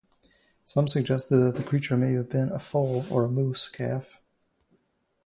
Some 0.65 0.87
suggested 0.87 1.35
that 1.37 1.57
the 1.57 1.63
creature 1.63 1.95
may 1.95 2.13
have 2.13 2.27
been 2.27 2.49
a 2.51 2.57
foal 2.57 3.05
or 3.13 3.23
a 3.23 3.29
moose 3.29 3.67
calf. 3.69 4.19